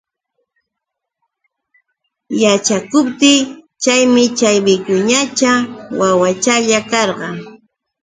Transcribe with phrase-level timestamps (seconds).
[2.41, 3.39] Yaćhaptiy
[3.81, 5.51] chaymi chay wicuñacha
[5.99, 7.29] wawachalla karqa.